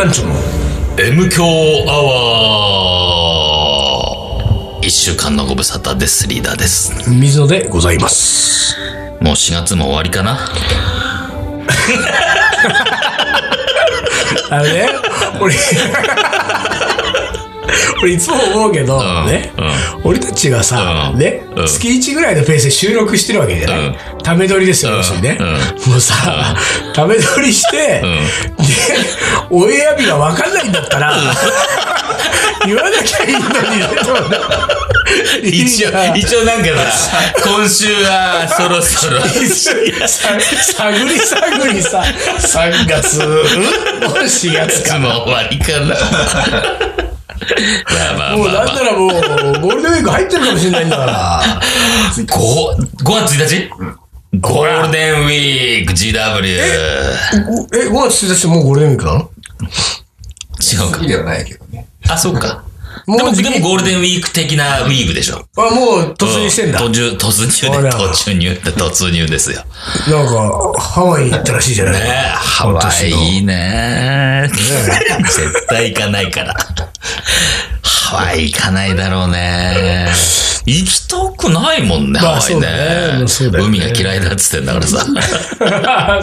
[0.00, 0.34] 番長の
[0.98, 1.46] M 強ア
[2.02, 6.26] ワー一週間のご無沙汰です。
[6.26, 7.06] リーダーです。
[7.10, 8.78] 水野でございます。
[9.20, 10.38] もう4月も終わりかな？
[14.48, 14.88] あのね、
[15.38, 15.54] 俺、
[18.02, 19.26] 俺いつも思うけど、ん。
[19.26, 19.52] ね、
[20.04, 21.18] う俺たちがさ、うん。
[21.18, 21.66] ね、うん。
[21.66, 23.96] 月1ぐらいのペースで収録してるわけじゃない、うん。
[24.22, 25.38] ため撮りですよ、要するにね。
[25.86, 26.14] もうさ、
[26.94, 28.02] ため撮りして、で、
[29.50, 31.14] オンエア日が分かんないんだったら、
[32.66, 33.44] 言わなきゃいいのに
[33.78, 33.86] ね。
[35.42, 39.20] 一応、一応なんかさ、今週はそろそろ。
[39.22, 40.28] さ
[40.62, 42.02] 探り探りさ、
[42.38, 43.32] 3月、 もう
[44.24, 44.98] 4月か。
[44.98, 46.99] もう終わりかな。
[47.86, 48.48] まあまあもう。
[48.48, 51.42] なんならもう、ゴールデンウィーク入ってるかもしれないんだから。
[52.16, 53.70] 5, 5月1日？
[54.40, 56.46] ゴールデンウィーク GW。
[56.46, 59.30] え、5月1日もうゴールデンウィークなの？
[60.60, 61.06] 違うか。
[61.06, 61.88] ではないけどね。
[62.08, 62.64] あ、そうか。
[63.06, 65.46] でも、もう時期でもゴールデンウィーク的なウィークでしょ。
[65.56, 66.78] あ、もう突入してんだ。
[66.78, 69.64] 途中、突入で、あら突入で、突入ですよ。
[70.08, 72.00] なんか、ハワイに行ったらしいじゃない？
[72.00, 76.54] ねハワイいいね絶対行かないから。
[77.82, 80.08] ハワイ行かないだろうね。
[80.66, 82.60] 行きたくないもんね、まあハワイね。
[82.60, 85.06] ねね海が嫌いだっつってんだからさ。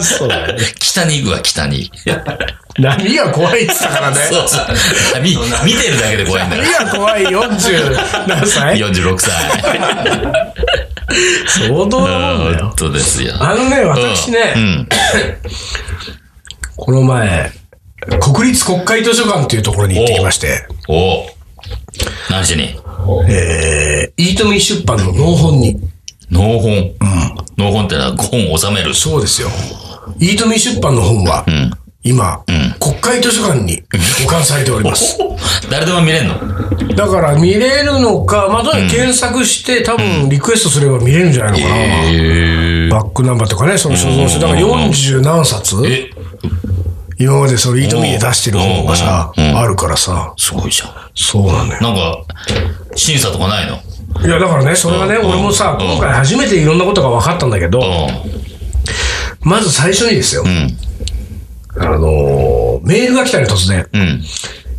[0.00, 0.56] そうだね。
[0.78, 1.90] 北に行くわ、北に。
[2.78, 4.16] 波が怖いって言ったからね。
[4.30, 5.22] そうそう。
[5.22, 5.30] 見、
[5.64, 6.62] 見てるだけで怖いんだよ。
[6.62, 9.32] 波が怖い？40何歳？46歳。
[11.48, 12.76] 相当なもんだよ本。
[12.76, 13.34] 当ですよ。
[13.40, 14.88] あのね、私ね、うん。
[16.76, 17.50] この前、
[18.20, 21.26] 国立国会図書館っていうところに行ってきまして、おう
[22.30, 22.78] 何しに？
[23.28, 25.80] えー、イートミー出版の農本に、
[26.30, 26.94] 農本。
[27.56, 28.94] 農本ってのは本を収める。
[28.94, 29.48] そうですよ。
[30.20, 31.44] イートミー出版の本は、
[32.04, 32.42] 今、
[32.80, 33.82] 国会図書館に
[34.22, 35.18] 保管されております。
[35.70, 36.36] 誰でも見れんの？
[36.94, 43.00] だから見れるのか、まあ、とにかく検索して、多分リクエストすれば見れるんじゃないのかな。
[43.00, 45.76] バックナンバーとかね、その所蔵して、だから40何冊。
[45.86, 46.10] え、
[47.18, 50.90] 今までそのイートミーで出してる本がさ、あるからさ、すごいじゃん。
[51.14, 51.82] そうなんだよ。
[51.82, 52.18] なんか、
[52.94, 53.80] 審査とかないの？
[54.24, 55.86] いや、だからね、それがね、うん俺もさ、うん。
[55.86, 57.82] 今回初めていろんなことが分かったんだけど、う
[59.42, 60.76] まず最初にですよ、ん。
[61.80, 63.86] あのーメールが来たね、突然。
[63.92, 64.00] うん。
[64.00, 64.22] うん。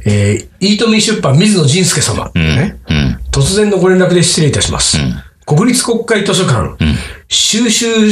[0.06, 2.32] えー、イートミー出版水野仁介様。
[2.34, 3.20] ねうん。
[3.32, 4.98] 突然のご連絡で失礼いたします。
[5.46, 6.76] 国立国会図書館、
[7.28, 8.12] 収集、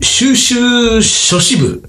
[0.00, 1.82] 収集書士部、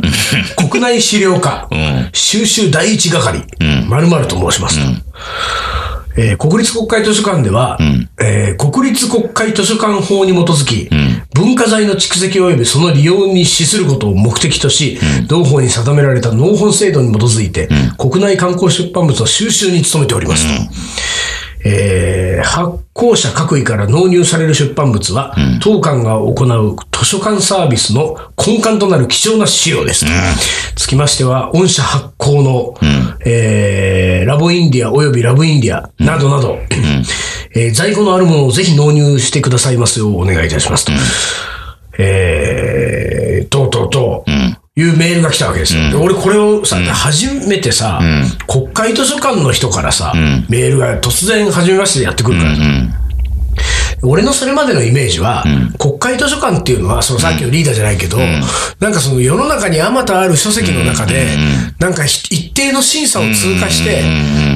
[0.69, 3.43] 国内資料課、ん収集第一係、
[3.87, 4.81] 〇〇と申しますと。
[6.17, 7.77] えー国立国会図書館では、
[8.21, 10.89] えー国立国会図書館法に基づき、
[11.35, 20.45] 文化財の蓄積及びその利用に資することを目的とし、同法に定められた納本制度に基づいて、国内観光出版物の収集に努めております。
[20.65, 20.73] と。
[21.65, 30.05] えー発行者各位から納入される出版物は、当館が行う図書館サービスの根幹となる貴重な資料です。
[30.05, 30.11] と。
[30.75, 32.75] つきましては、御社発行の、
[33.25, 36.59] えーラボインディア及びラブインディアなどなど、
[37.55, 40.91] えー在庫のあるものをぜひ納入してくださいますようお願いいたしますと。
[41.97, 45.89] えー、とうとうとう、いうメールが来たわけですよ。
[45.89, 47.99] で俺これをさ、初めてさ、
[48.47, 50.13] 国会図書館の人からさ、
[50.47, 52.55] メールが突然初めましてでやってくるから、
[54.03, 55.43] 俺のそれまでのイメージは、
[55.77, 58.17] 国会図書館っていうのは、そのさっきのリーダーじゃないけど、
[58.79, 61.27] なんかその世の中にあまたある書籍の中で、
[61.79, 64.03] なんかひ一定の審査を通過して、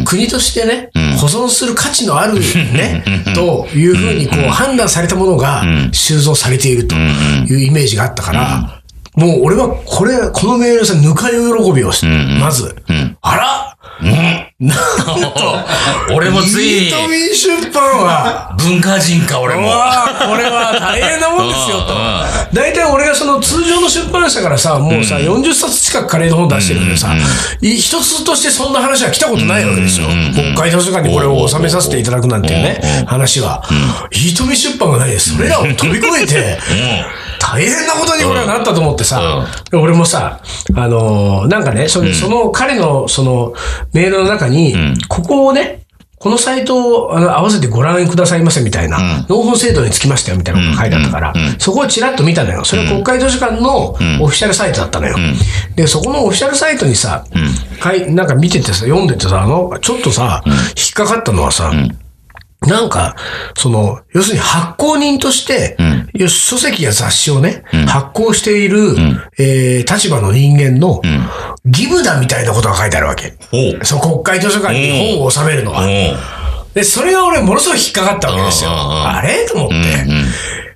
[0.06, 0.90] 国としてね、
[1.20, 3.04] 保存する価値のあるね、
[3.36, 8.82] というふうにこう判断されたものが収蔵されているというイメージがあったから、
[9.16, 12.06] もう俺はこれ、このメールさ、ぬか喜びをし、
[12.40, 12.76] まず、
[13.22, 16.66] あらなんと、俺もつい。
[16.66, 19.62] にイートミー出版は、文化人か、俺も。
[19.62, 19.68] こ
[20.36, 21.94] れは大変なもんですよと。
[21.94, 22.54] うん。
[22.54, 27.14] 大体俺がその通常の出版社からさ、もうさ、40冊近くカレーの本出してるけどさ、
[27.62, 30.08] い一つとしてそんな話は来たことないわけですよ。
[30.08, 33.64] 国会図書館にこれを収めさせていただくなんていうね、話は。
[34.12, 35.36] イートミ出版がないです。
[35.36, 36.60] それらを飛び越えて、
[37.54, 40.42] 大変なことに俺はなったと思ってさ、で俺もさ、
[40.76, 43.54] あのーなんかね、それその彼のその
[43.94, 44.76] メールの中に、
[45.08, 45.84] ここをね、
[46.18, 52.66] このサイトをあの合わせてご覧くださいませみたいな、納本制度につきましたよみたいなことが書いてあったから、そこをちらっと見たのよ。
[52.66, 55.16] それは国会図書館のオフィシャルサイトだったのよ。
[55.76, 57.26] で、そこのオフィシャルサイトにさ、
[57.80, 60.56] はい、なんか見ててさ、読んでてさ、あの、ちょっとさ、引っ
[60.94, 61.72] かかったのはさ、
[62.68, 63.16] なんか、
[63.58, 65.78] その、要するに発行人として、
[66.14, 68.96] よし書籍や雑誌をね、発行している、
[69.38, 71.02] えー立場の人間の
[71.66, 73.34] 義務だみたいなことが書いてあるわけ。
[73.84, 75.84] そう、国会図書館に本を収めるのは。
[76.74, 78.72] で、それが俺ものすごい引っかかったわけですよ。
[78.72, 78.76] うん。
[78.76, 78.82] うん。
[78.82, 79.08] うん。
[79.08, 79.46] あれ？
[79.46, 79.76] と思って、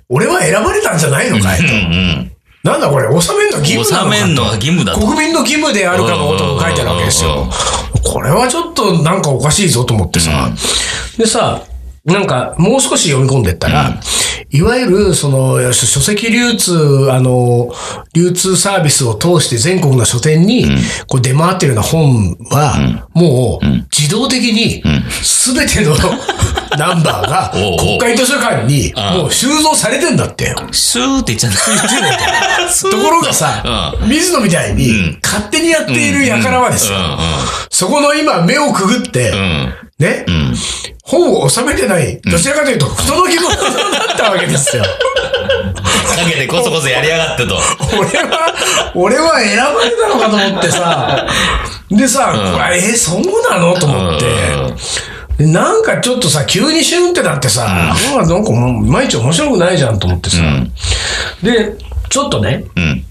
[0.08, 1.64] 俺は選ばれたんじゃないのかいと。
[1.64, 2.32] うん。
[2.62, 4.20] なんだこれ、収めるの義務なのかと。
[4.20, 5.00] 収めんのは義務だと。
[5.00, 7.32] 国民の義務であるかのことも書いてあるわけですうん。
[7.32, 7.38] うん。
[7.38, 7.50] よ。
[8.04, 10.50] これはちょっとなんかおかしいぞと思ってさ。
[11.16, 11.62] でさ、
[12.04, 14.00] なんかもう少し読み込んでったら、
[14.50, 17.70] いわゆるその書書籍流通、あの、
[18.14, 20.66] 流通サービスを通して全国の書店に
[21.06, 24.82] こう出回ってるような本は、もう自動的に
[25.22, 25.94] 全ての
[26.78, 30.54] ナンバーが国会図書館にもう収蔵されてんだって。
[30.72, 32.90] スーって言っちゃった。
[32.90, 36.98] ところがさ、水野みたいに勝手にやっている輩はですよ。
[37.70, 39.32] そこの今目をくぐって、
[39.98, 40.24] ね、
[41.08, 44.82] 本を収めてない、どちらかというと、不届き者だったわけですよ。
[44.82, 44.90] か
[46.28, 47.56] けてこそこそやりやがってと。
[47.98, 48.54] 俺は、
[48.94, 51.26] 俺は選ばれたのかと思ってさ、
[51.90, 54.26] でさ、これ、え、そうなのと思って。
[55.38, 60.36] でなんかちょっとさ、急にシュンってなってさ、なんかなんかもういまいち面白くないじゃんと思ってさ。
[61.42, 61.74] で、
[62.10, 63.04] ちょっとね、うん。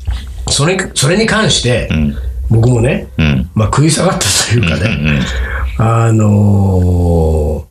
[0.50, 1.90] それ、それに関して、
[2.50, 3.50] 僕もね、うん。
[3.56, 5.22] まあ食い下がったというかね、
[5.80, 7.67] あのー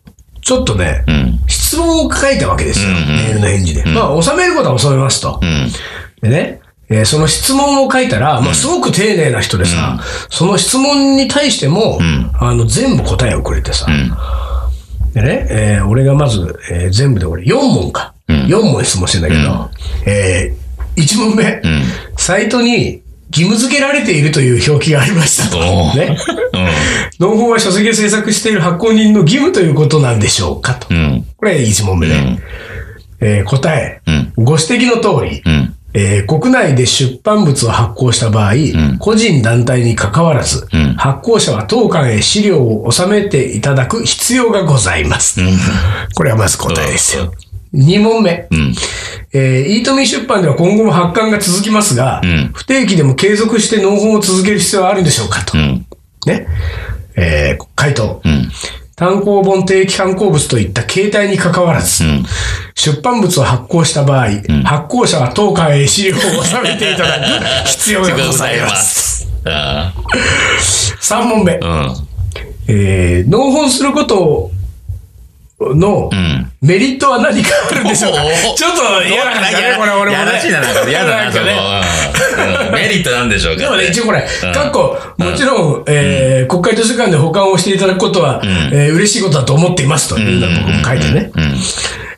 [0.47, 1.41] ちょっとね、うん。
[1.49, 3.07] 質問を書いたわけですよ、うんうん。
[3.17, 3.85] メールの返事で。
[3.85, 5.41] まあ、収めることは収めますと。
[5.43, 5.69] うん。
[6.23, 9.99] でね、えーその質問を書いたら、まあ、すごく丁寧な人でさ、
[10.31, 12.31] その質問に対しても、ん。
[12.39, 13.87] あの、全部答えをくれてさ、
[15.15, 18.15] でね、えー俺がまず、えー全部で俺4問か。
[18.29, 19.71] 4問質問してんだけど、
[20.07, 20.55] え
[20.95, 21.61] 1問目、
[22.17, 25.59] サイトに義務付けられているという表記がありましたと。
[25.59, 26.17] おーね。
[27.19, 30.87] 農法は書籍を制作している発行人の義務ということなんでしょうかと。
[30.91, 31.27] うん。
[31.37, 32.39] これ1問目ね。
[33.21, 35.75] えー答え、うんご指摘の通り、うん。
[35.95, 38.53] えー国内で出版物を発行した場合、
[38.99, 45.41] 個人団体に関わらず、ん発行者は当館へ資料を収めていただく必要がございます。
[46.15, 47.33] これはまず答えですよ。
[47.75, 48.47] 2問目。
[48.51, 48.75] うん。
[49.33, 55.59] えー、イートミー出版では今後も発刊が続きますが、ん不定期でも継続して納本を続ける必要はあるんでしょうかと。
[55.59, 55.87] うん。
[56.27, 56.47] ね。
[57.17, 58.21] えー回答。
[58.25, 58.51] うん。
[58.97, 62.25] 単行本定期刊行物といった形態に関わらず、ん
[62.75, 64.29] 出版物を発行した場合、
[64.65, 69.29] 発行者は当館へ資料を収めていただく 必要がございます。
[69.45, 69.93] あ
[71.01, 71.61] 3問目。
[71.63, 71.95] あ。
[72.69, 74.51] えー、納本すること
[75.59, 76.53] のうん。
[76.61, 78.23] メリットは何かあるんでしょうか？
[78.25, 80.13] おーちょっと嫌な感じだね、これ俺もね。
[80.13, 81.45] やらしいな、なんか嫌だな、そこ。
[81.45, 81.47] う
[82.71, 82.75] ん。
[82.75, 84.53] メリットなんでしょうかでもね、一応これ、うん。
[84.53, 88.41] かっこ、もちろん、えー国会図書館で保管をしていただくことは、
[88.73, 91.31] えー嬉しいことだと思っていますというのを僕も書いてね。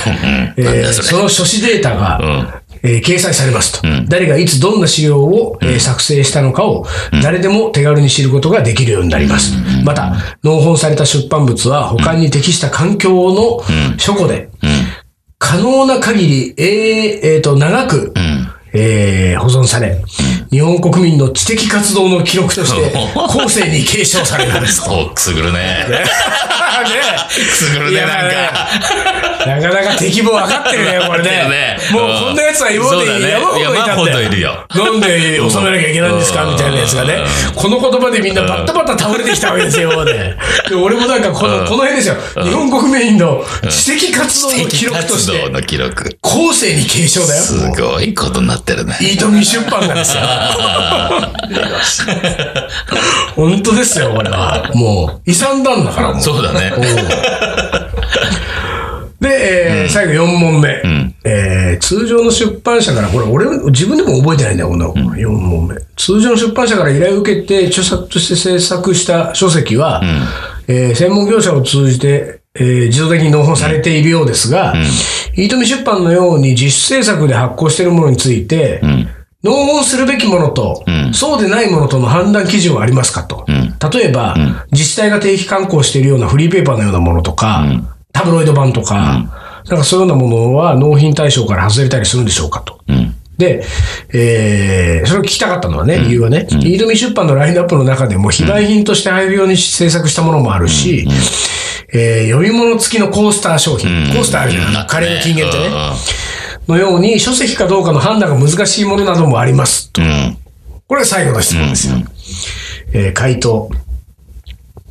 [0.57, 6.87] えーその書誌データが、えー掲載されますと、誰がいつどんな資料を、えー作成したのかを、
[7.23, 9.53] 誰でも手軽に知ることができるようになります。
[9.85, 13.63] また、納本された出版物は、保管に適した環境の
[13.99, 14.49] 書庫で、
[15.39, 18.13] 可能な限り、えーえーと、長く、
[18.75, 20.01] えー保存され、
[20.53, 24.83] 日本国民の知的活動の記録として、 後世に継承されます。
[24.87, 25.59] お、くすぐるね。
[25.89, 26.05] ね
[27.33, 28.69] くすぐるね、なんか。
[29.47, 31.31] なかなか敵も分かってるね、これね。
[31.31, 34.85] ねもうこんな奴は今まで山ほどいたんいや山ほどいるだよよ。
[34.85, 37.25] なんで収めなきゃいけないんですかうんみたいなやつがね。
[37.57, 40.37] この言葉でみんなバッタバタ倒れてきたわけですよ、今ま で。
[40.69, 42.17] で俺もなんかこの、この辺ですよ。
[42.43, 45.51] 日本国民の知的活動の記録として。
[46.21, 47.43] 後世に継承だよ。
[47.43, 48.97] すごいことになってるね。
[49.01, 50.23] イートミー出版なんですよ。
[53.37, 54.71] 本当ですよ、これは。
[54.75, 56.23] もう、遺産なんだから、もう。
[56.23, 56.73] そうだね。
[59.21, 60.69] で、えー最後4問目。
[61.25, 65.75] えー通常の出版社から、これ俺、自分でも覚えてないんだよ、この4問目。
[65.97, 70.03] 通常の出版社から依頼を受けて、著作として制作した書籍は、
[70.69, 74.75] えー専門業者を通じて、えー自動的に納本されているようですが、
[75.35, 78.81] イートミ出版のように自主制作で発行しているものについて、
[79.43, 83.45] 納本するべきものと、そうでないものとの判断基準はありますかと。
[83.93, 84.37] 例えば、
[84.71, 87.65] 自治体が定期刊行しているようなフリーペーパーのようなものとか、
[88.13, 89.29] タブロイド版とか、
[89.69, 92.81] なんかそういうようなものは納品対象から外れたりするんでしょうかと。
[93.39, 93.65] で、
[94.13, 101.09] えー、それを聞きたかったのはね、理由はね、イードミ出版のラインナップの中でも非売品として配布用に制作したものもあるし、
[101.93, 105.71] えー、読み物付きのコースター商品、コースターあるじゃん、カレーの金言ってね。
[106.69, 109.91] のように書籍かどうかの判断が難しいものなどもあります。
[109.99, 110.39] うん。
[110.87, 111.97] これが最後の質問ですよ。
[112.93, 113.71] えー回答。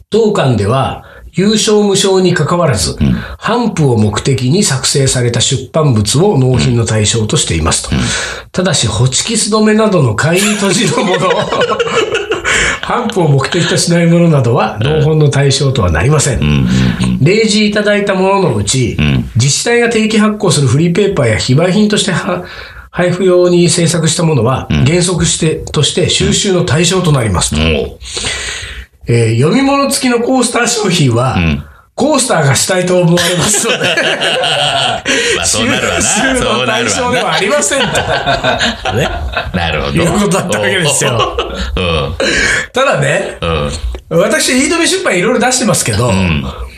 [0.10, 2.98] 当館では、優勝無償に関わらず、
[3.40, 7.96] 頒布を目的に作成された出版物を納品の対象としていますと。
[8.52, 11.30] ただし、ホチキス止めなどの簡易閉じのもの、
[12.82, 16.68] 頒布を目的としないものなどは、納本の対象とはなりません。
[17.22, 18.98] 例示いただいたもののうち、
[19.36, 22.44] 自治体が定期発行するフリーペーパーや非売品としては
[22.92, 27.58] 配布用に制作したものは、原則して、として収集の対象となりますと。
[29.08, 31.38] えー読み物付きのコースター商品は、
[31.96, 33.78] コースターがしたいと思われますので、
[35.38, 36.34] まあ、そうなるわな。
[36.34, 37.34] のそうなる対象では。
[37.34, 38.94] ありませんと。
[38.94, 39.10] ね、
[39.54, 39.94] なるほど。
[39.94, 41.38] いうことだったわけですよ
[41.76, 42.16] うん。
[42.74, 44.20] ただね、うん。
[44.20, 46.12] 私、飯富出版いろいろ出してますけど、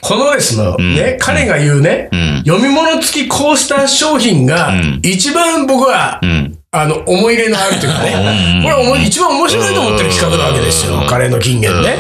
[0.02, 2.10] このですの、ね、彼が言うね、
[2.46, 11.96] 読み物付きコースター商品が、一番僕は、んあの、思い入れのあるというかね、これは一番面白いと思ってる企画なわけですよ、彼の金言ね。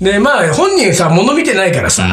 [0.00, 2.06] で、まあ、本人さ、物見てないからさ、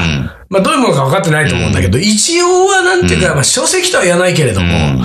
[0.47, 5.03] まあ、どういうものか分かってないと思うんだけど、一応はなんていうか、まあ、書籍とは言わないけれども、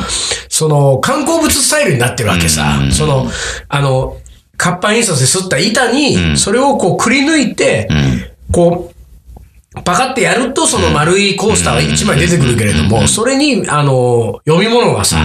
[0.49, 2.78] その、観光物スタイルになってるわけさ。
[2.92, 3.26] その、
[3.68, 4.16] あの、
[4.56, 7.88] 活版印刷で刷った板に、それをこうくり抜いて、
[8.52, 15.18] こう、パカってやると、その丸いコースターが1枚出てくるけれども、それに、あの、読み物がさ、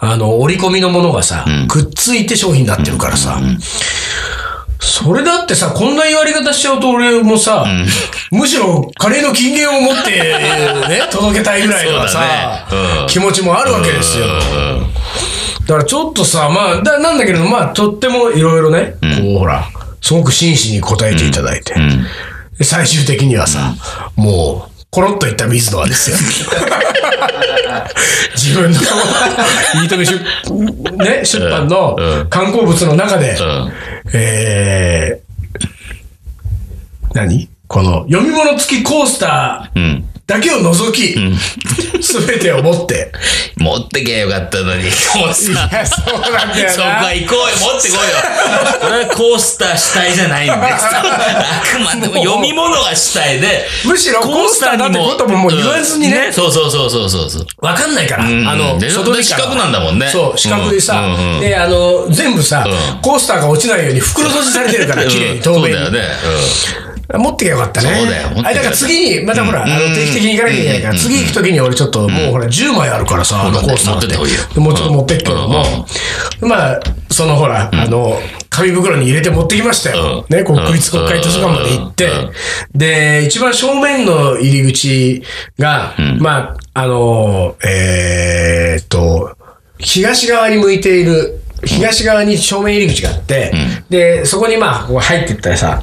[0.00, 3.40] あの、折り込みのものがさ、くっついて商品になってるからさ、
[4.80, 7.66] それだってさ、こんな言われ方しちゃうと俺もさ、
[8.30, 10.10] むしろカレーの金言を持って、
[10.88, 12.26] ね、届けたいぐらいのさ、ね。
[13.02, 13.06] うん。
[13.08, 14.26] 気持ちもあるわけですよ。
[15.66, 19.64] だからちょっとさ、まあ、だなんだけれども、まあ、とってもいろいろね、こう、ほら、
[20.00, 21.74] すごく真摯に答えていただいて、
[22.58, 23.74] で最終的にはさ、
[24.16, 26.16] もう、コロッといった水野はですよ。
[28.34, 28.78] 自分の、
[29.74, 30.14] 飯富出、
[31.04, 31.96] ね、出版の
[32.30, 33.36] 観光物の中で、ん
[34.14, 37.48] えー、何？
[37.66, 40.08] この、読み物付きコースターうん。
[40.28, 41.16] だけを除き、
[42.02, 43.10] すべてを持って、
[43.56, 45.70] 持ってけよかったのに、コースター。
[45.70, 46.70] いやそうなんだよな。
[46.70, 48.14] そこは行こうよ、持ってこいよ。
[48.78, 50.52] これはコースター主体じゃないんで。
[50.52, 50.84] す。
[50.84, 56.26] あくまでも読み物が主体で、むしろコースターだってことももう言わずにね。
[56.26, 56.32] うん。
[56.34, 57.46] そうそうそうそうそうそう。
[57.62, 58.46] わかんないから、ん。
[58.46, 60.10] あの、で外で四角なんだもんね。
[60.12, 61.34] そう、四角でさ、うん。
[61.36, 61.40] うん。
[61.40, 63.00] で、あの、全部さ、うん。
[63.00, 65.62] コースターが落ちないように袋閉じされてるから、綺麗に透明に。
[65.62, 66.87] そうだよね。
[67.16, 67.94] 持ってけばよかったね。
[67.96, 74.16] そうだよあれだから次に、またほら、あの定期的に行かなきゃいけないから、次行くときに俺ちょっともうほら、10枚あるからさ、あのコース持ってって。
[74.16, 74.40] こいよ。
[74.54, 75.64] でもうちょっと持ってっけども、
[76.42, 78.18] まあ、そのほら、あの、
[78.50, 80.26] 紙袋に入れて持ってきましたよ。
[80.28, 82.06] ね、国立国会図書館まで行って。
[82.06, 85.22] うん、で、一番正面の入り口
[85.58, 89.36] が、まあ、あの、えーっと、
[89.78, 93.52] 東側に向いている、東側に正面入り口があって、
[93.88, 95.82] で、そこにまあ、こう入っていったらさ、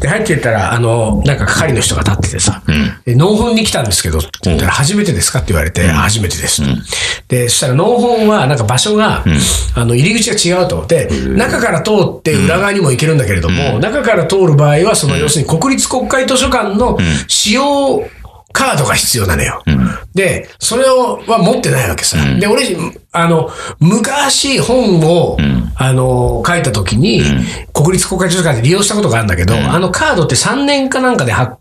[0.00, 2.62] で、入っていったら、あの、なんか係の人が立っててさ、
[3.04, 6.68] で納本に来たんですけど、って言ったら、初めてですかって言われて、初めてですと。
[7.28, 9.24] で、そしたら納本は、なんか場所が、
[9.74, 10.86] あの、入り口が違うと。
[10.86, 16.98] で、中から通って裏側にも行けるんだけれども、中から通る場合は、その、要するに国立国会図書館の
[17.28, 18.04] 使用
[18.56, 19.62] カードが必要なのよ。
[20.14, 22.16] で、それを、は持ってないわけさ。
[22.40, 22.74] で、俺、
[23.12, 25.36] あの、昔本を、
[25.74, 27.20] あの、書いた時に、
[27.74, 31.58] 国立国会図書館で利用したことがあるんだけど、あのカードって3年かなんかでは、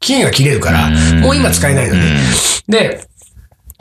[0.00, 0.90] 期限が切れるから、
[1.20, 2.18] もう今使えないのね。
[2.68, 3.06] で、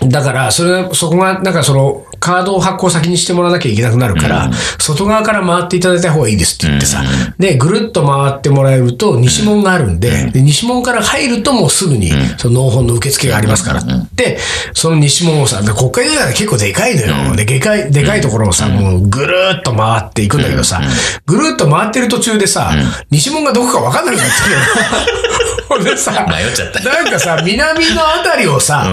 [0.08, 7.04] だから、それ、そこが、なんかその、カードを発行先にしてもらわなきゃいけなくなるから、外側から回っていただいた方がいいですって言ってさ、
[7.38, 13.80] で、ぐるっと回ってもらえると、西門があるんで、で西門から入るともうすぐに、その納本の受付がありますから。
[13.80, 14.38] って、
[14.74, 17.36] その西門をさ、で国会図書館結構でかいのよ。
[17.36, 20.82] で、でかい、でかいところをさ、もうぐるーっと回っていくんだけどさ、
[21.26, 22.72] ぐるーっと回ってる途中でさ、
[23.10, 24.60] 西門がどこかわかんなくなってるの。
[24.60, 25.20] よ。
[25.70, 26.80] ほんでさ、迷っちゃった。
[26.82, 28.88] なんかさ、南のあたりをさ、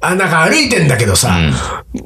[0.00, 1.36] あ、なんか歩いてんだけどさ、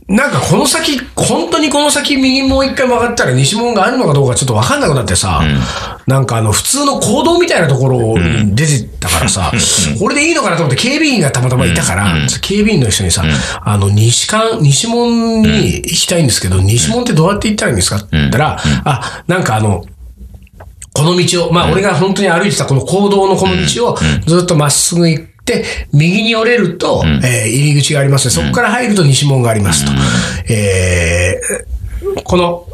[0.09, 5.41] なんかこの先、本当にこの先右もう一回曲がったら西門があるのかどうかちょっとわかんなくなってさ、
[6.07, 9.51] なんかあの、普通の行動みたいなところに出てったからさ、
[9.99, 13.23] これでいいのかなと思って警備員がたまたまいたから、警備員の人にさ、
[13.63, 19.85] あの、西館、西門に行きたいんですけど、西門ってどうやって行ったらいいんですかって言ったら、あ、なんかあの、
[20.93, 28.27] この道を、まあ俺が本当に歩いてたこの行動のこの道をずっとまっすぐ行って、右に寄れると、えー入り口があります。
[28.27, 28.31] ね。
[28.33, 29.93] そこから入ると西門がありますと。
[30.53, 31.77] えー
[32.25, 32.67] この、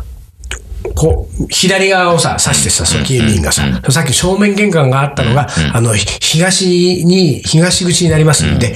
[0.95, 6.67] こう、左側をさ、指してさ、その警備員がさ、さっき正面玄関があったのが、あの、ひ東
[7.05, 8.75] に、東口になりますんで、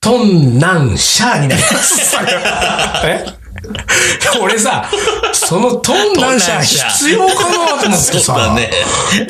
[0.00, 2.16] トンナンシャーになります。
[3.06, 3.43] え？
[4.40, 4.90] 俺さ、
[5.32, 8.70] そのトンナンシャー必要かなと思ってさ、だね。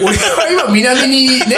[0.01, 1.57] 俺は今南にね、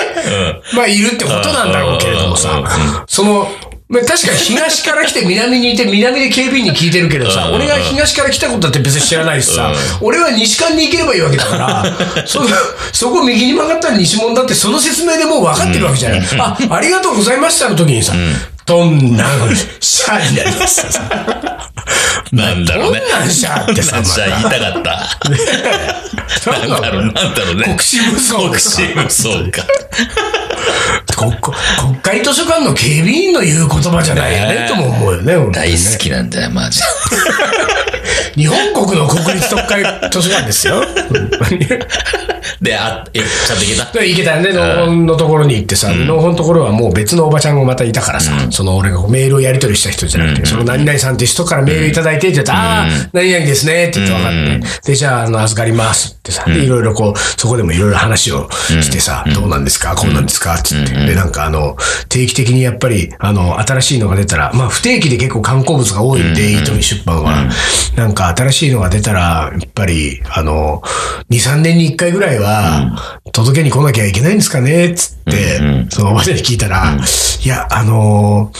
[0.74, 2.62] まあいるってことなんだろうけれどもさ、
[3.06, 3.48] その、
[3.88, 12.48] まあ、確かに東から来て南にいて南で警備員に聞いてるけどさ、俺が東から来たことだって別に知らないしさ、俺は西館に行ければいいわけだから、その
[12.92, 16.20] そこ右に曲がったら西門だってその説明でもう分かってるわけじゃない。
[16.38, 18.12] あ、ありがとうございましたの時にさ、
[18.64, 21.55] トンナンシャーになりますさ。
[22.36, 23.00] なんだろうね。
[23.00, 24.90] トンナンシャーってさ、なんじゃ言いたかった。
[26.50, 27.64] なんだろう、なんだろうね。
[27.64, 29.66] 国士無双国士無双か。
[31.16, 31.54] 国国
[32.02, 36.82] 会図書館の警備員の言う言葉じゃないよね、とも思うよね大好きなんだよ、マジ
[38.34, 40.82] 日本国の国立特会図書館ですよ。
[42.60, 42.76] で。
[42.76, 43.92] あ、え、ちゃんといけた？
[43.92, 54.32] で行けたよね、農本のところに行ってさ、農本のところはもう別のおばちゃんがまたいたからさ、その俺がメールをやり取りした人じゃなくて、その何々さんって人からメールいただいてって言ったら、ああ、何々ですねって言って分かっ
[54.82, 59.94] て、で、じゃあ、あの、預かりますってさ、で、いろいろこう、そこでもいろいろ話をしてさ、どうなんですか？
[59.94, 60.54] こうなんですか？
[60.54, 60.74] って。
[60.74, 61.76] 言って、で、なんかあの、
[62.08, 67.48] 定期的にやっぱり、あの、新しいのが出たら、まあ、不定期で結構観光物が多いんで、糸見出版は、
[67.96, 70.82] なんか新しいのが出たら、やっぱり、あの、
[71.30, 72.45] 2、3年に1回ぐらいは、
[73.32, 75.58] 届けに来なきゃいけないんですかねつって、
[75.90, 78.52] そのおばちゃんに聞いたら、いや、あの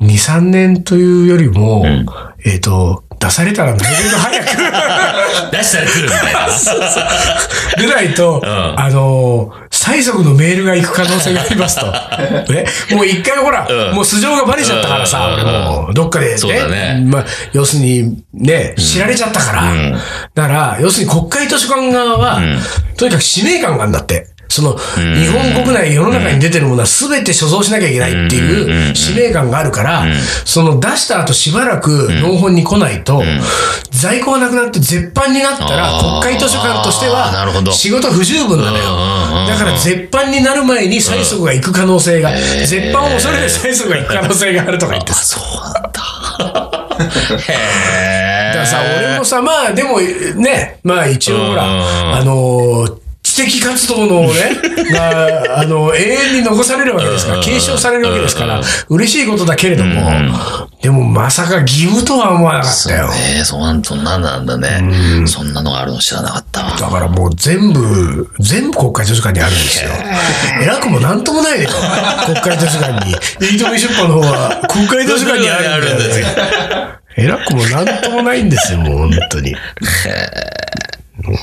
[0.00, 1.84] 2、3年というよりも、
[2.44, 4.46] えっ、と、出されたらなるべく早く。
[5.56, 6.40] 出したら来るみたいな。
[7.78, 8.44] 出ないと、ん。
[8.44, 11.86] あのー催促のメールが行く可能性がありますと。
[12.50, 16.38] ね、もう一回ほら、うんもう素性がバレちゃったからさ、うん俺もう、どっかでね。
[16.38, 19.72] そうだねまあ、要するに、ね、知られちゃったから。
[20.34, 22.40] だから、要するに国会図書館側は、
[22.96, 24.33] とにかく使命感があるんだって。
[24.48, 24.76] その、
[25.16, 30.04] 日本国内、世の中に出てるものは全て所蔵しなきゃいけないっていう使命感があるから、
[30.44, 33.22] その出した後しばらく農本に来ないと、
[33.90, 37.32] 在庫がなくなって絶版になったら、国会図書館としては、
[37.72, 39.46] 仕事不十分なのよ。
[39.48, 45.24] だから絶版になる前に催促が行く可能性が、絶版を恐れて催促が行く可能性があるとか言ってさ。
[45.24, 45.90] そうなんだ。
[46.94, 51.64] だへからさ、俺もさ、まあでもね、まあ一応ほうんら、
[52.18, 53.03] あのー、
[53.34, 54.32] 知的活動のね、
[54.94, 63.10] が、あの、永遠に残されるわけですから、継承されるわけですから、嬉しいことだけれども、でもまさか義務とは思わなかったよ。
[63.36, 65.26] ええ、そうなん、そんなんなんだね。
[65.26, 66.76] そんなのがあるの知らなかったわ。
[66.78, 69.90] だからもう全部、全部国会図書館にあるんですよ。
[70.62, 71.70] 偉くもなんともないねよ。
[72.26, 73.12] 国会図書館に。
[73.12, 76.26] イートミ出版の方は国会図書館に あるんですよ。
[77.16, 79.54] 偉くもなんともないんですよ、もう本当に。
[81.16, 81.38] でも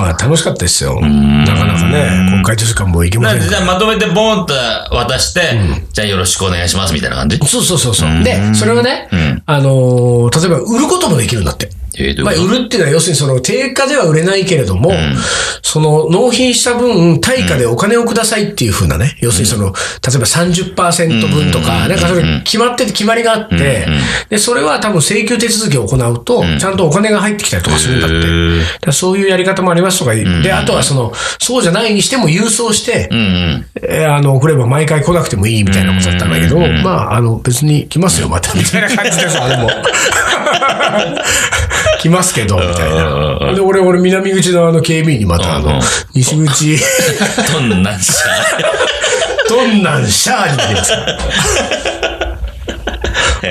[0.00, 1.00] まあ楽しかったですよ。
[1.00, 4.54] なかなかね、国会図書館も行けませんじゃあまとめてボーンと
[4.94, 5.58] 渡して、
[5.92, 7.38] じゃあよろしくお願いしますみたいな感じ？
[7.38, 8.24] そうそうそうそう。
[8.24, 9.08] で、それはね、
[9.46, 11.70] あのー例えば売ることもできるんだって。
[12.24, 14.92] まあ、売るっていうのは、要するにその、定価では売れないけれども、
[15.62, 19.72] その、納品した分、対価でお金をくださいっていうふうなね、要するにその、例
[20.14, 23.86] えば30%分とか、なんかそれ決まってて決まりがあって、
[24.30, 28.10] で、それは多分請求手続きを行うと、ちゃんとお金が入ってきたりとかするんだっ
[28.86, 28.92] て。
[28.92, 33.66] そういうやり方もありますとか、で、あとはその、そうじゃないにしても郵送して、うんうん。
[33.82, 39.70] えーあの、送れば毎回来なくてもいいみたいなことだったんだけど、まあ、あの、別に来ますよ、また、みたいな感じでさ、俺も。
[42.00, 43.54] 来ますけど、みたいな。
[43.54, 45.80] で、俺、俺、南口のあの、警備員にまた、あの
[46.14, 46.76] 西口、
[47.52, 48.12] どんなんし
[49.48, 51.18] トンナンシャーになりますから。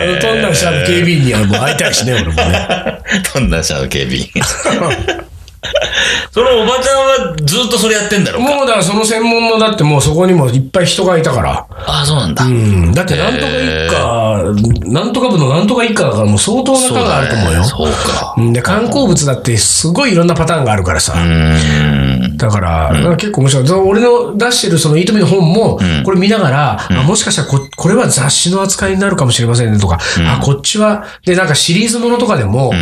[0.02, 3.02] あの、トンナンシャーの警備員にはもう会いたいしね、俺もね。
[3.34, 4.30] どんなんしゃの警備員。
[6.32, 8.56] そのおばちゃんはずっとそれやってんだろうか？
[8.56, 11.65] もうだからその専門の、だってもうそこにもいっぱい人がいたから。
[11.86, 12.43] ああ、そうなんだ。
[12.43, 12.93] うん。
[12.93, 17.63] だってなんとか一家、なんとか部のなんとか一家だからもう相当な数があると思うよ。
[17.63, 18.34] そうか。
[18.38, 21.13] うんで、観光物だってすごいいろんなパターンがあるからさ。
[21.15, 22.14] うん。
[22.38, 23.04] だから、なん。
[23.04, 23.71] か結構面白い。
[23.71, 32.74] 俺の出してるそのイートミの本も、これ見ながら、あもしかしたらここれは雑誌の扱いになるかもしれませんねとか、あ、こっちは、で、なんかシリーズものとかでも、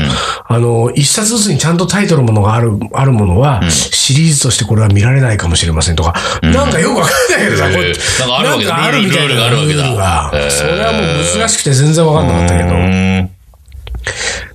[0.46, 7.94] あの、一冊ずつにちゃんとタイトルものがある、あるものは、シリーズとしてこれは見られないかもしれませんとか、なんかよくわかんないけどさ、これ
[8.44, 9.50] なんかあるみたいな。
[9.50, 11.02] ルールがそれはもう
[11.40, 13.30] 難しくて全然わかんなかったけど、うん。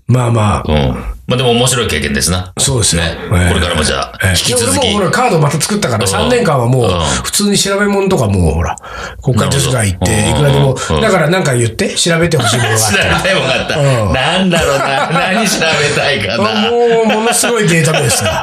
[0.06, 1.17] まあまあ、うん。
[1.28, 2.54] まあでも面白い経験ですな。
[2.56, 3.02] そうですよ。
[3.02, 3.18] ね。
[3.20, 4.78] ええこれからもじゃあ、ええ引き続き。
[4.78, 8.74] 俺もほらカードまた作ったからうん3年間はもううん普通に調べ物とかもうほら
[9.22, 13.78] 国会図書館行っていくらでもうんだからなんか言って調べてほしいものがあっ 調べたらたいもんがあった。
[13.78, 14.84] うんなんだろうな。
[15.36, 16.70] 何調べたいかあな。
[16.70, 18.42] もうものすごいデータベースが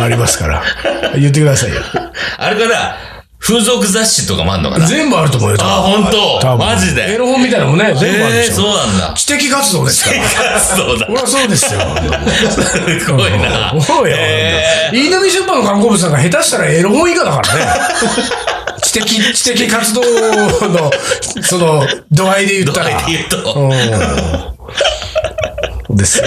[0.00, 0.62] ありますから
[1.16, 1.82] 言ってくださいよ。
[2.38, 2.96] あれかな
[3.38, 4.86] 風俗雑誌とかもあんのかな？
[4.86, 5.56] 全部あると思うよ。
[5.60, 6.10] あ本
[6.42, 8.54] 当マジでエロ本みたいなのもね、全部あるでえー、しょ。
[8.54, 9.14] そうなんだ。
[9.14, 10.60] 知的活動ですから。
[10.60, 11.06] そうだ。
[11.06, 11.80] これはそうですよ。
[13.00, 13.72] すごいな。
[13.80, 14.16] そうよ。
[14.18, 17.66] え飯並出版の観光物さんが下手したらエロ本以下だからね。
[18.82, 20.90] 知的、知的活動の、
[21.42, 22.90] その、度合いで言ー、ったら。
[22.90, 23.54] どうやって言うと、
[25.90, 25.96] うん。
[25.96, 26.24] ですよ。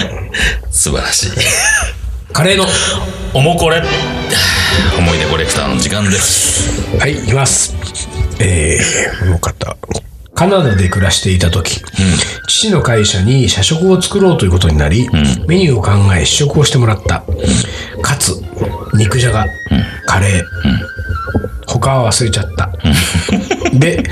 [0.70, 1.30] 素晴らしい。
[2.32, 2.64] カレーの。
[3.34, 3.82] おもこれ。
[4.98, 6.96] 思い出コレクターの時間です。
[6.98, 7.76] はい、いきます。
[8.40, 9.76] えー、この方。
[10.34, 11.82] カナダで暮らしていた時、
[12.48, 15.08] 父の会社に社食を作ろうということになり、
[15.46, 17.22] メニューを考え試食をしてもらった。
[18.00, 18.42] カツ、
[18.94, 19.46] 肉じゃが、
[20.06, 20.44] カレー、
[21.66, 22.72] 他は忘れちゃった。
[23.72, 24.02] で、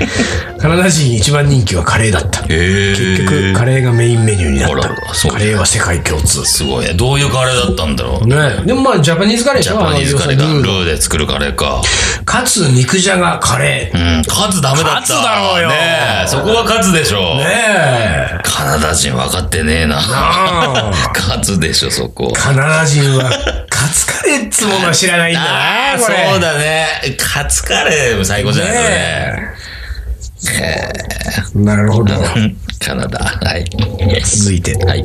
[0.59, 2.41] カナダ人一番人気はカレーだった。
[2.49, 4.81] へ結局、カレーがメインメニューになっあら。
[4.83, 6.43] カレーは世界共通。
[6.45, 6.93] すごいね。
[6.93, 8.27] どういうカレーだったんだろう？
[8.27, 8.35] ね
[8.65, 9.77] でもまあ、ジャパニーズカレーでしょ？
[9.77, 10.45] ジャパニーズカレーだ。
[10.45, 11.81] あの要するにルーで作るカレーか。
[12.25, 14.17] カツ、肉じゃが、カレー。
[14.17, 14.23] うん。
[14.23, 14.99] カツダメだった。
[15.01, 15.75] カツだろうよね
[16.25, 16.27] え。
[16.27, 17.37] そこはカツでしょ。
[17.37, 18.39] ねえ。
[18.43, 19.97] カナダ人分かってねえな。
[19.99, 22.31] あ カツでしょ、そこ。
[22.35, 23.31] カナダ人は
[23.81, 26.29] カツカレーっつものは知らないんだな、これ。
[26.29, 26.85] そうだね。
[27.17, 29.51] カツカレーも最高じゃないね。
[31.55, 32.13] なるほど。
[32.13, 33.19] う んカナダ。
[33.19, 33.65] はい。
[34.23, 35.03] 続いて、はい。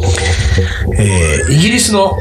[0.95, 2.19] えー、イギリスの、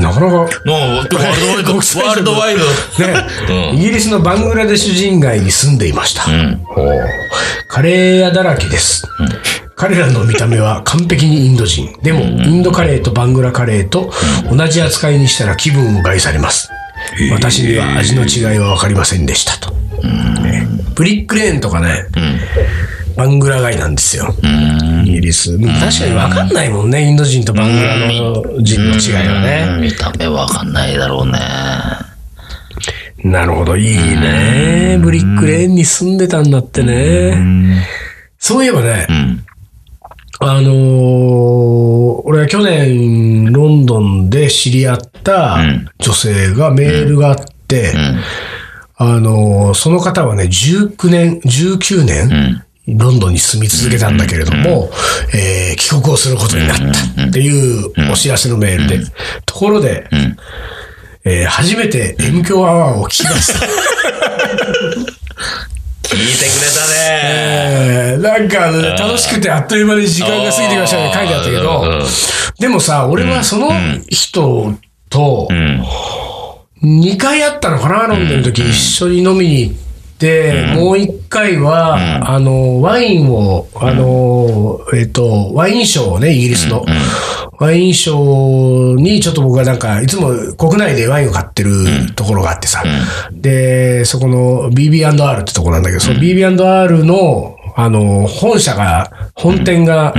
[0.00, 0.32] なかなか、
[0.64, 1.74] のワールドワイド。
[1.76, 2.64] ワールドワイド。
[3.04, 3.26] ね、
[3.72, 6.24] うんイギリスのバングラデシュ人街に住んでいました。
[6.24, 6.58] う
[7.68, 9.06] カレー屋だらけです。
[9.80, 11.90] 彼らの見た目は完璧にインド人。
[12.02, 14.12] でも、インドカレーとバングラカレーと
[14.54, 16.70] 同じ扱いにしたら気分を害されます。
[17.32, 19.72] 私には味の違いは分かりませんでしたと。
[20.42, 22.04] ねブリックレーンとかね、
[23.16, 24.34] バングラ街なんですよ。
[25.06, 25.58] イギリス。
[25.58, 28.10] 確かに分かんないもんね、インド人とバングラの
[28.62, 29.78] 人の違いはね。
[29.80, 31.38] 見た目わかんないだろうね。
[33.24, 34.98] なるほど、いいね。
[35.00, 37.86] ブリックレーンに住んでたんだってね。
[38.38, 39.44] そういえばね、うん。
[40.42, 45.88] あのー俺は去年ロンドンで知り合ったん。
[45.98, 47.36] 女性がメールがあっ
[47.68, 48.20] て、うん。
[48.96, 54.90] あのーその方はね、19年、19年、ロンドンに住み続けたんだけれども、
[55.34, 56.84] えー帰国をすることになった
[57.26, 59.00] っていうお知らせのメールで、
[59.46, 60.06] ところで、
[61.24, 63.66] えー初めて M 強アワーを聞きました。
[66.16, 66.94] 聞いてくれたね。
[67.22, 71.84] えーなんかね、楽しくてあっという間に時間が過ぎてきましたね書いてあったけうんど、
[72.58, 73.70] でもさ、俺はその
[74.08, 74.74] 人
[75.08, 75.84] とうん。
[76.82, 79.89] 2回会ったのかな、ロンドンの時一緒に飲みに行って、
[80.74, 81.96] もう1回は、
[82.30, 86.84] あの、ワインを、あの、えっと、ワインショーをね、イギリスの。
[87.58, 92.82] ワインショーにちょっと僕がなんか、いつも国内でワインを買ってるところがあってさ。
[93.32, 100.14] で、そこの BB&R ってところなんだけど、その BB&R の、あの、本社が、本店が、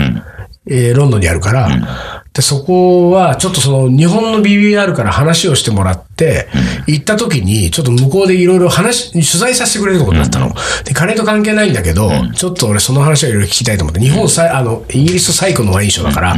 [0.68, 6.48] えーロンドンにあるから、で、そこは、ちょっとその、日本の BBR から話をしてもらって、
[6.88, 10.54] 行った時に、ちょっと向こうでいろいろ話、取材させてくれることになったの。
[10.86, 16.36] で、金と関係ないんだけど、ちょっと俺その話はいろいろ聞きたいと思って、日本最、あの、イギリス最古のワインショーだから、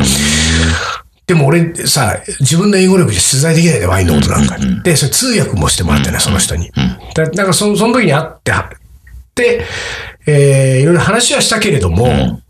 [1.27, 4.57] でも俺さ、自分の英語力じゃ取材できないで、ワインのことなんか。
[4.83, 6.71] で、それ通訳もしてもらってね、その人に。
[7.13, 8.51] だなんかそその時に会って、
[9.35, 9.65] で、
[10.25, 12.41] えー、いろいろ話はしたけれども、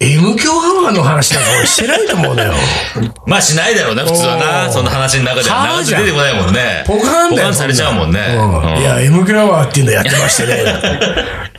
[0.00, 2.52] M 強アワーの話なんか俺してないと思うのよ。
[3.26, 4.46] まあしないだろうね、普通はおな。
[4.68, 5.82] ーそんな話の中では。
[5.84, 6.84] 出てこないもんね。
[6.86, 7.48] ポカーンだよ。
[7.48, 8.20] ポカされちゃうもんね。
[8.78, 10.64] いや、M 強アワーっていうのやってましてね。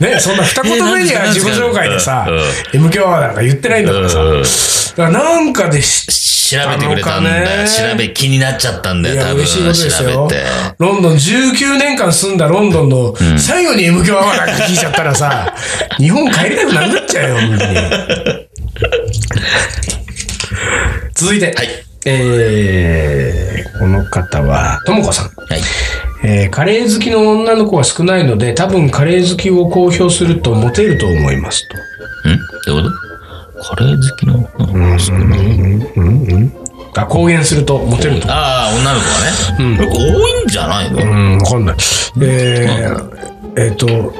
[0.00, 2.26] ね、そんな二言目には自己紹介でさ
[2.72, 4.18] M 強アワーなんか言ってないんだからさ。
[4.20, 6.06] うんだからなんかで知
[6.50, 7.68] 調べてくれたんだよ。
[7.68, 9.36] 調べ、気になっちゃったんだよ、多分。
[9.36, 10.44] 嬉しいことですよ調べて。。
[10.78, 15.54] ロンドン、19年間住んだロンドンの最後に M 響アワーなんか聞いちゃったらさ、
[15.98, 17.76] 日本帰りたくなくなっちゃうよ、本当に。
[21.14, 21.68] 続いて、はい。
[22.06, 25.24] えー、この方は、ともこさん。
[25.26, 25.60] はい。
[26.22, 32.28] えーカレー好きの女の子は少ないので、多分カレー好きを公表するとモテると思いますと。
[32.28, 32.36] ん？
[32.66, 33.09] どういうこと？
[33.62, 34.48] カレー好きの、
[36.94, 38.28] あ、公言するとモテると。
[38.30, 39.86] ああ、女の子はね。
[39.86, 41.02] 多いんじゃないの？
[41.02, 41.76] うん、わかんない。
[42.22, 44.12] えー、えっ、と、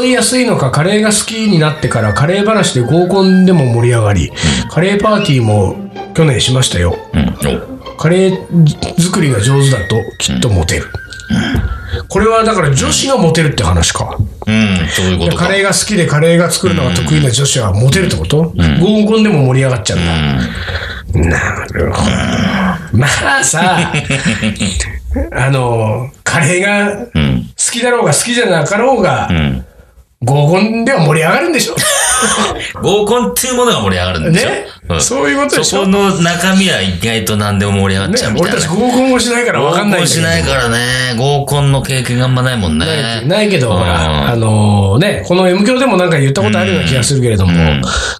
[0.00, 4.30] 誘いやすいのか、カレーが好きになってから、カレー話で合コンでも盛り上がり、
[4.70, 5.76] カレーパーティーも
[6.14, 6.96] 去年しましたよ。
[7.12, 7.36] うん。
[7.98, 10.86] カレー作りが上手だと、きっとモテる。
[12.08, 14.16] これはだから女子がモテるって話か。
[14.18, 15.46] おうん、そういうことか。
[15.46, 21.38] カレーが好きでカレーが作るのが得意な女子はモテるってこと、合コンでも盛り上がっちゃうんだ。
[21.38, 22.10] なるほど。
[22.92, 23.06] ま
[23.38, 23.92] あさ、
[25.32, 29.64] あの、カレーが好好きだろうが好きじゃなかろうが、うん。
[30.22, 31.74] 合コンでは盛り上がるんでしょ
[32.82, 35.80] 合コンっていうものが盛り上がるんでしょねんそういうことでしょ？
[35.80, 38.56] そこの中身は意外と何でも盛り上がっねちゃう、みたいな。
[38.56, 40.00] 俺たち合コンもしないから分かんない。
[40.00, 40.78] 合コンしないからね。
[41.16, 42.86] 合コンの経験があんまないもんね。
[43.24, 47.52] ないけど、うんほら、あのね、この M 響でもなんか言ったことあるような気がするけれども、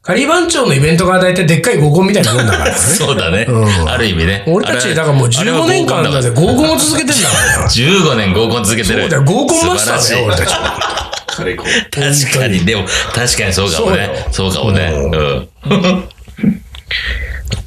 [0.03, 2.73] カリー番長のイベントが大体でっかい合コンみたいなもんだからね。
[2.79, 3.47] そうだね。
[3.49, 4.45] うんある意味ね。
[4.47, 7.69] 俺たち、だからもうあれは15年間だって合コンを続けてんだからよ。
[7.69, 9.01] 15年合コン続けてる。
[9.03, 11.63] そうだよ、合コンマスターだよ、素晴らしい俺た
[12.15, 12.31] ちは。
[12.33, 14.09] 確かに、でも、確かにそうかもね。
[14.33, 14.93] そうかもね。
[14.93, 16.09] うん。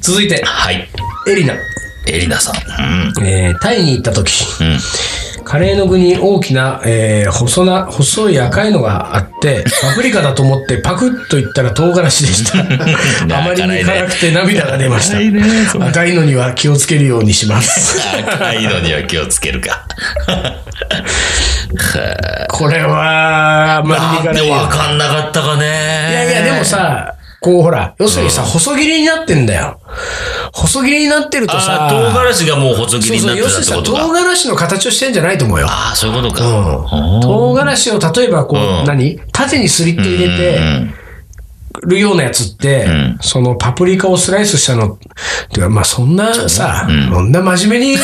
[0.00, 0.88] 続いて、はい。
[1.28, 1.54] エリナ。
[2.06, 2.54] エリナさん。
[3.18, 3.26] うん。
[3.26, 4.78] えータイに行った時、うん。
[5.44, 12.58] カレーの具に大きな、えー細な、細い赤いのがあって、パプリカだと思ってパクッと言ったら唐辛子でした。
[13.38, 15.86] あまりに辛くて涙が出ました。
[15.86, 17.98] 赤いのには気をつけるようにします。
[18.26, 19.86] 赤いのには気をつけるか。
[22.48, 24.50] これは、あまりになんで。
[24.50, 25.64] わかんなかったかね。
[25.64, 25.68] い
[26.14, 29.78] やいや、でも、さ、こうほら、要するにさ、細切りになってんだよ。
[30.54, 34.08] 細切りになってるとさあ、唐辛子がもう細切りになってた要するにさ、ってことか。
[34.08, 35.66] 唐辛子の形をしてんじゃないと思うよ。
[35.68, 36.46] ああ、そういうことか。
[36.46, 37.20] うん。
[37.20, 39.20] 唐辛子を例えばこう、うん何？
[39.30, 40.60] 縦にすりって入れて
[41.82, 44.98] るようなやつって、んそのパプリカをスライスしたの、
[45.52, 47.98] てかまあそんなさ、そんな真面目に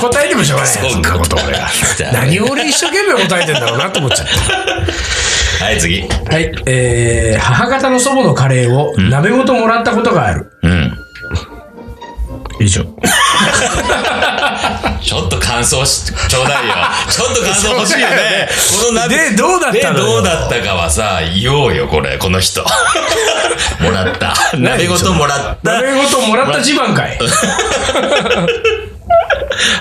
[0.00, 1.68] 答えてもしょうがないよ、 そんなこと俺が。
[2.12, 4.34] 何を俺一生懸命答えてんだろうなと思っちゃった。
[5.64, 6.00] はい、次。
[6.02, 10.50] はい、えー、母方の祖母のカレーを鍋ごともらったことがある。
[10.62, 10.98] うん。
[12.60, 12.84] 以上。
[15.54, 16.74] 感想し、ちょうだいよ。
[17.08, 18.48] ちょっと感想欲しいよね。
[18.80, 19.30] この鍋。
[19.30, 22.64] でどうだったので、どうだったかはさ、言おうよ、これ、この人。
[23.78, 24.34] もらった。
[24.56, 25.72] 鍋ごともらった。
[25.72, 27.18] 鍋ごともらった自慢かい。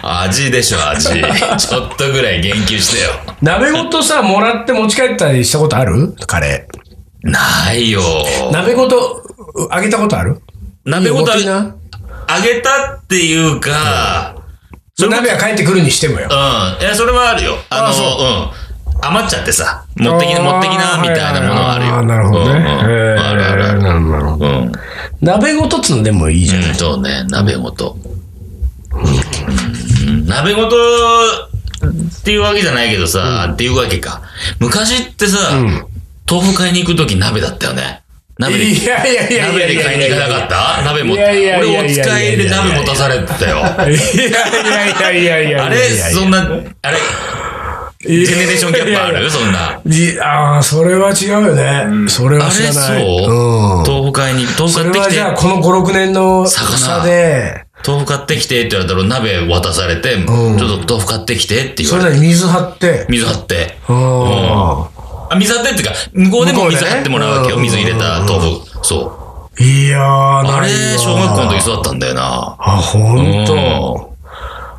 [0.04, 1.10] 味でしょ、味。
[1.58, 3.10] ちょっとぐらい言及してよ。
[3.42, 6.16] 鍋ごとさ、もらって持ち帰ったりしたことある？
[6.28, 6.68] カレ
[7.24, 8.02] ないよ。
[8.02, 8.52] ー。
[8.52, 9.24] 鍋ごと、
[9.72, 10.40] あげたことある？
[10.86, 14.36] 鍋ごとあげたっていうか、
[14.96, 16.30] その鍋は帰ってくるにしてもよ。
[16.30, 16.82] うん。
[16.82, 17.56] いや、それはあるよ。
[17.72, 19.08] あの、うん。
[19.08, 21.96] 余っちゃってさ、持ってきな、持ってきな、みたいなものはあるよ。
[21.96, 22.52] あーなるほどね。
[22.52, 23.82] うんうんあるあるある。
[23.82, 24.46] なるほど。
[24.46, 24.72] うん。
[25.20, 27.98] 鍋ごとっつのでもいいじゃん、そうね、鍋ごと。
[30.06, 34.22] うん、鍋ごとっていうわけじゃないけどさ、っていうわけか。
[34.60, 35.38] 昔ってさ、
[36.30, 38.03] 豆腐買いに行くとき鍋だったよね。
[38.40, 40.82] 鍋で、いやいやいやいや鍋で買いに行かなかった？
[40.84, 41.22] 鍋持って。
[41.22, 43.58] いやいやいやいやいや俺お使いで鍋持たされてたよ。
[43.58, 46.98] いやいやいやいやいやあれ、そんな、あれ、
[48.02, 49.30] ジェネレーションギャップある？
[49.30, 49.80] そんな。
[49.86, 52.10] じああ、それは違うよね。
[52.10, 53.02] それはあれ、知らない。
[53.02, 53.84] そう、うん。
[53.84, 55.00] 豆腐買いに、豆腐そ買ってきて。
[55.00, 60.26] れはじゃあ、、この5、6年の魚差で、豆腐買ってきてって言われたら鍋渡されて、ちょっ
[60.86, 63.78] と豆腐買ってきてって言われて、それなりに水張って、水張って。
[63.88, 64.90] あ
[65.30, 67.58] あ、水張ってっていうか、向こうでも水張ってもらうわけよ。
[67.58, 68.86] うん水入れた豆腐。
[68.86, 69.10] そう。
[69.60, 69.64] あ。
[69.64, 72.56] いやー、あれ小学校の時そうだったんだよな。
[72.60, 74.14] あ、ほんと。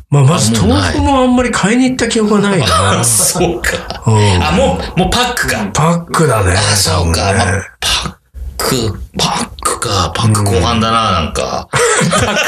[0.09, 3.03] まあ、まず豆腐もあんまり買いに行った記憶がないな。
[3.03, 4.03] そうか。
[4.05, 5.67] うんあ、もう、もうパックか。
[5.73, 6.53] パックだね。
[6.53, 7.33] あ、そうか。
[7.79, 8.13] パッ
[8.57, 10.11] ク、パックか。
[10.15, 11.67] パック後半だな、なんか。
[11.71, 11.79] パッ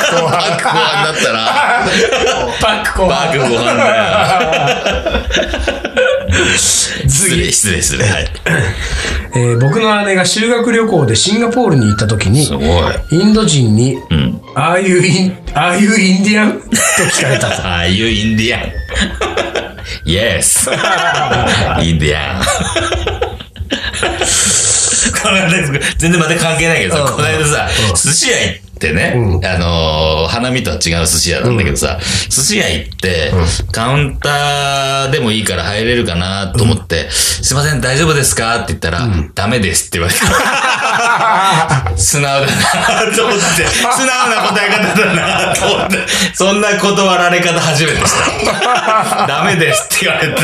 [0.10, 1.40] ク後半だったな。
[2.62, 4.04] パック後パック後半だよ。
[6.58, 8.06] 失礼、失礼、失礼。
[8.06, 8.28] はい。
[9.36, 12.64] えー僕の姉が修学旅行でシンガポールに行った時にす、ごい。
[13.12, 14.42] インド人に、うん。
[14.56, 17.68] Are you In、Are you Indian と聞かれたと。
[17.68, 18.72] ああい you Indian。
[20.06, 20.70] Yes.
[21.84, 22.44] インディアン。
[25.98, 29.14] 全然また関係ないけどさ、うんこの間さ、寿司屋行ってね、
[29.44, 33.32] あのー花見とは違う寿司屋なんだけどさ、寿司屋行って、
[33.72, 38.56] カウンターでもいいから入れるかなと思って、すいません、大丈夫ですか？
[38.58, 40.28] って言ったら、ダメですって言われた。
[41.98, 45.98] 素直だなと思って、素直な答え方だなと思って、
[46.34, 48.14] そんな断られ方初めてし
[48.46, 49.28] た。
[49.28, 50.42] ダメですって言われた。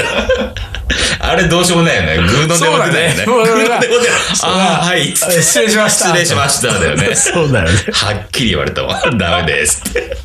[1.20, 2.18] あれどうしようもないよね。
[2.18, 3.24] グーの手元だよね。
[3.26, 4.02] そうだねグーの手元
[4.44, 5.16] ああ、はい。
[5.16, 6.06] 失礼しました。
[6.08, 7.16] 失礼しましただよね。
[7.16, 7.72] そうだよね。
[7.94, 9.02] はっきり言われたわ。
[9.18, 10.18] ダメですって。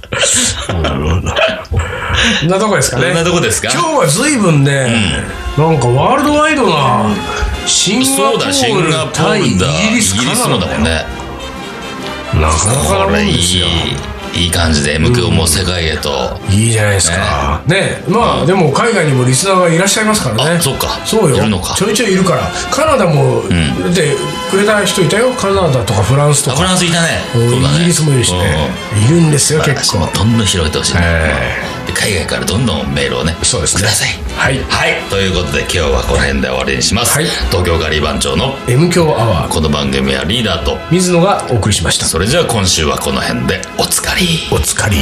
[0.69, 0.83] こん
[2.49, 3.05] なとこですかね。
[3.07, 3.71] こんなとこですか？
[3.73, 5.25] 今日は随分ね、
[5.57, 7.07] なんかワールドワイドな、
[7.67, 9.57] シンガポールポ対イ。
[9.57, 11.05] ギリスカナダもだもんね。
[12.35, 12.67] なか
[13.07, 13.31] なかい。
[13.31, 13.97] い、
[14.35, 16.39] いい感じで M 響も世界へと。
[16.51, 17.63] いいじゃないですか。
[17.67, 20.57] ねまあ、でも海外にもリスナーがいらっしゃいますからね。
[20.59, 21.37] あそっかそうよ。
[21.37, 22.51] いるのかちょいちょいいるから。
[22.71, 23.43] カナダも、
[23.95, 24.15] で、
[24.49, 25.31] くれた人いたよ。
[25.33, 26.65] カナダとかフランスとあフか。
[26.65, 27.21] ランスいたね。
[27.35, 28.71] イギリスもいるしね。
[29.07, 30.07] いるんですよ、うん結構。
[30.13, 30.95] どんどん広げてほしい
[31.95, 34.09] 海外からどんどんメールをね、そうですねください。
[34.37, 35.03] はいはい。
[35.11, 37.15] ということで今日はこの辺で終わりにします。
[37.15, 42.07] はい東京ガリバン長の M 強アワー、この番組はリーダーと、水野がお送りしました。
[42.07, 44.47] それじゃあ今週はこの辺でおつかり。
[44.53, 44.99] おつかり。